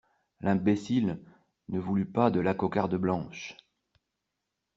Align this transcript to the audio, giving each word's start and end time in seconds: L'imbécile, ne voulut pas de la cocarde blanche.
L'imbécile, 0.39 1.19
ne 1.69 1.77
voulut 1.77 2.07
pas 2.11 2.31
de 2.31 2.39
la 2.39 2.55
cocarde 2.55 2.95
blanche. 2.95 3.55